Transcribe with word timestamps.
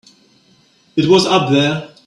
It 0.95 1.05
was 1.07 1.27
up 1.27 1.51
there. 1.51 1.93